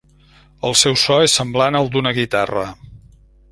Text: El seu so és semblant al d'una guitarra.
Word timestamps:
El 0.69 0.73
seu 0.79 0.97
so 1.01 1.17
és 1.27 1.35
semblant 1.41 1.79
al 1.81 1.93
d'una 1.97 2.17
guitarra. 2.21 2.67